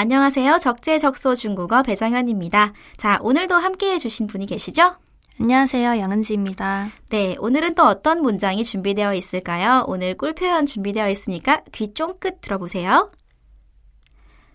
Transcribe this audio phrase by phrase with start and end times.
[0.00, 0.56] 안녕하세요.
[0.60, 2.72] 적재적소 중국어 배정현입니다.
[2.96, 4.96] 자, 오늘도 함께 해주신 분이 계시죠?
[5.38, 5.98] 안녕하세요.
[5.98, 6.88] 양은지입니다.
[7.10, 9.84] 네, 오늘은 또 어떤 문장이 준비되어 있을까요?
[9.88, 13.12] 오늘 꿀 표현 준비되어 있으니까 귀 쫑긋 들어보세요.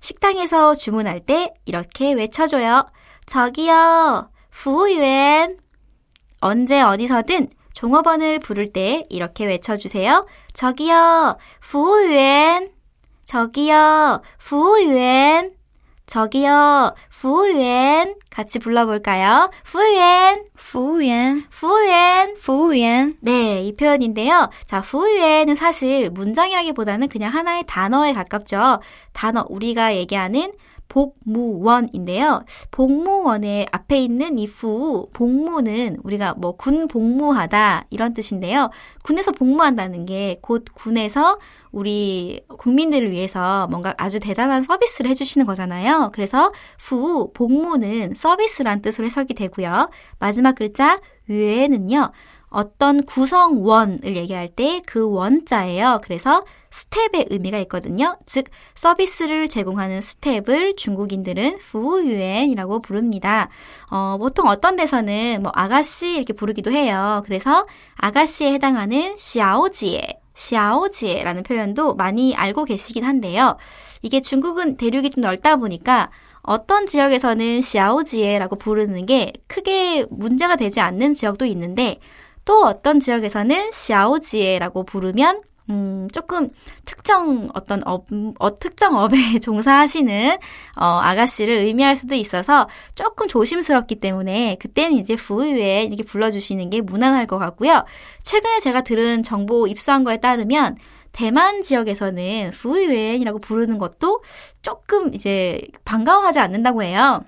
[0.00, 2.86] 식당에서 주문할 때 이렇게 외쳐줘요.
[3.26, 5.58] 저기요, 후우유엔.
[6.40, 10.26] 언제 어디서든 종업원을 부를 때 이렇게 외쳐주세요.
[10.54, 12.75] 저기요, 후우유엔.
[13.26, 15.52] 저기요, 후우유엔.
[16.06, 18.14] 저기요, 후우유엔.
[18.30, 19.50] 같이 불러볼까요?
[19.64, 20.44] 후우유엔.
[20.56, 22.36] 후우엔, 후우유엔.
[22.40, 23.16] 후우엔.
[23.20, 24.48] 네, 이 표현인데요.
[24.64, 28.80] 자, 후유에는 사실 문장이라기보다는 그냥 하나의 단어에 가깝죠.
[29.12, 30.52] 단어, 우리가 얘기하는
[30.88, 32.44] 복무원인데요.
[32.70, 38.70] 복무원의 앞에 있는 이 후, 복무는 우리가 뭐 군 복무하다 이런 뜻인데요.
[39.04, 41.38] 군에서 복무한다는 게 곧 군에서
[41.72, 46.10] 우리 국민들을 위해서 뭔가 아주 대단한 서비스를 해주시는 거잖아요.
[46.14, 49.90] 그래서 후, 복무는 서비스란 뜻으로 해석이 되고요.
[50.18, 52.12] 마지막 글자 위에는요.
[52.56, 56.00] 어떤 구성원을 얘기할 때 그 원자예요.
[56.02, 58.16] 그래서 스텝의 의미가 있거든요.
[58.24, 63.48] 즉 서비스를 제공하는 스텝을 중국인들은 후유엔이라고 부릅니다.
[63.90, 67.22] 어, 보통 어떤 데서는 뭐 아가씨 이렇게 부르기도 해요.
[67.26, 67.66] 그래서
[67.96, 73.56] 아가씨에 해당하는 小姐 小姐라는 표현도 많이 알고 계시긴 한데요.
[74.02, 76.10] 이게 중국은 대륙이 좀 넓다 보니까
[76.42, 81.98] 어떤 지역에서는 小姐라고 부르는 게 크게 문제가 되지 않는 지역도 있는데
[82.45, 86.49] 또 어떤 지역에서는 시아오지에라고 부르면 음, 조금
[86.85, 88.05] 특정 어떤 업,
[88.39, 90.37] 어, 특정 업에 종사하시는
[90.75, 97.25] 어, 아가씨를 의미할 수도 있어서 조금 조심스럽기 때문에 그때는 이제 부유에 이렇게 불러주시는 게 무난할
[97.27, 97.85] 것 같고요.
[98.23, 100.77] 최근에 제가 들은 정보 입수한 거에 따르면
[101.13, 104.23] 대만 지역에서는 부유엔이라고 부르는 것도
[104.61, 107.21] 조금 이제 반가워하지 않는다고 해요.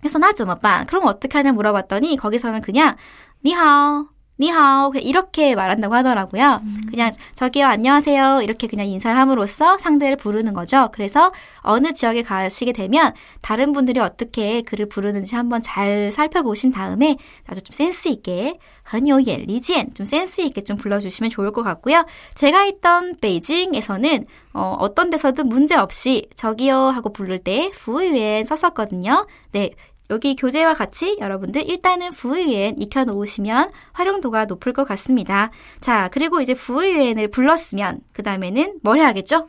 [0.00, 0.84] 그래서 나怎么办?
[0.86, 2.96] 그럼 어떻게 하냐 물어봤더니 거기서는 그냥
[3.44, 4.08] 니하오
[4.39, 6.61] 니하오 이렇게 말한다고 하더라고요.
[6.63, 6.81] 음.
[6.89, 10.89] 그냥 저기요 안녕하세요 이렇게 그냥 인사를 함으로써 상대를 부르는 거죠.
[10.91, 11.31] 그래서
[11.61, 17.73] 어느 지역에 가시게 되면 다른 분들이 어떻게 그를 부르는지 한번 잘 살펴보신 다음에 아주 좀
[17.73, 18.59] 센스 있게
[18.91, 22.05] 헌요예 리지엔 좀 센스 있게 좀 불러주시면 좋을 것 같고요.
[22.35, 29.27] 제가 있던 베이징에서는 어, 어떤 데서든 문제 없이 저기요 하고 부를 때 후유엔 썼었거든요.
[29.51, 29.71] 네
[30.10, 35.50] 여기 교재와 같이 여러분들 일단은 부유엔 익혀놓으시면 활용도가 높을 것 같습니다.
[35.80, 39.48] 자, 그리고 이제 부유엔을 불렀으면 그 다음에는 뭘 해야겠죠?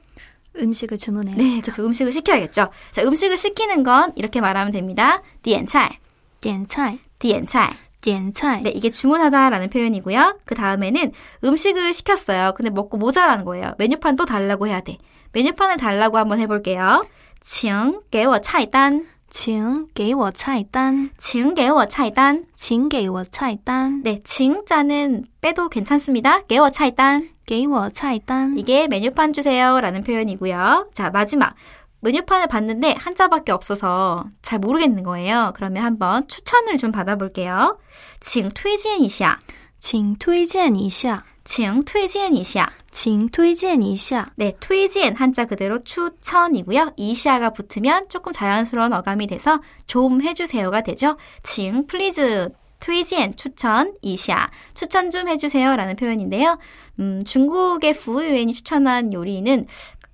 [0.55, 1.83] 음식을 주문해야 네, 그렇죠.
[1.83, 2.69] 음식을 시켜야겠죠.
[2.91, 5.21] 자, 음식을 시키는 건 이렇게 말하면 됩니다.
[5.41, 5.97] 点菜.
[6.39, 7.45] 点菜.点
[8.33, 8.61] 菜.
[8.61, 10.39] 네, 이게 주문하다라는 표현이고요.
[10.45, 11.11] 그 다음에는
[11.43, 12.53] 음식을 시켰어요.
[12.55, 13.73] 근데 먹고 모자라는 거예요.
[13.77, 14.97] 메뉴판 또 달라고 해야 돼.
[15.31, 17.01] 메뉴판을 달라고 한번 해볼게요.
[17.41, 19.05] 请给我菜单.
[19.29, 24.03] 请给我菜单.请给我菜单.请给我菜单.
[24.03, 26.41] 네, 请자는 빼도 괜찮습니다.
[26.47, 28.55] 给我菜单.给我菜单.
[28.57, 30.91] 이게 메뉴판 주세요라는 표현이고요.
[30.93, 31.55] 자, 마지막.
[32.01, 35.51] 메뉴판을 봤는데 한자밖에 없어서 잘 모르겠는 거예요.
[35.55, 37.79] 그러면 한번 추천을 좀 받아볼게요.
[38.19, 39.39] 请推荐一下.
[39.79, 41.23] 请推荐一下.
[41.43, 42.71] 请推荐一下.
[42.98, 44.26] 징토이지엔 이샤.
[44.34, 46.94] 네, 推荐 한자 그대로 추천이고요.
[46.96, 51.16] 一下가 붙으면 조금 자연스러운 어감이 돼서 좀 해주세요가 되죠.
[51.44, 52.48] 请 please
[52.80, 56.58] 推荐 추천 一下 추천 좀 해주세요라는 표현인데요.
[56.98, 59.68] 음, 중국의 服务员이 추천한 요리는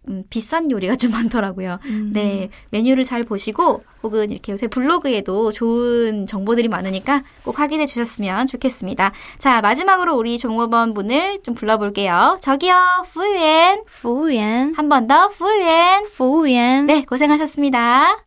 [0.08, 1.78] 음, 비싼 요리가 좀 많더라고요.
[1.86, 2.10] 음.
[2.12, 9.12] 네, 메뉴를 잘 보시고 혹은 이렇게 요새 블로그에도 좋은 정보들이 많으니까 꼭 확인해 주셨으면 좋겠습니다.
[9.38, 12.38] 자, 마지막으로 우리 종업원 분을 좀 불러볼게요.
[12.42, 12.74] 저기요,
[13.06, 13.84] 후유엔.
[13.86, 14.74] 후유엔.
[14.76, 16.06] 한 번 더, 후유엔.
[16.14, 16.86] 후유엔.
[16.86, 18.24] 네, 고생하셨습니다.